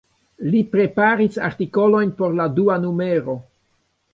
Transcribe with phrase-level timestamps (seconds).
[0.53, 3.37] Li preparis artikolojn por la dua numero.